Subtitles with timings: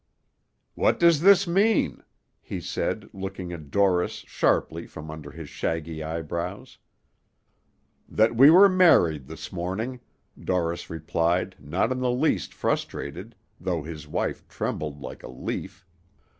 [0.73, 2.01] "What does this mean?"
[2.41, 6.79] he said, looking at Dorris sharply from under his shaggy eyebrows.
[8.09, 9.99] "That we were married this morning,"
[10.43, 15.85] Dorris replied, not in the least frustrated, though his wife trembled like a leaf.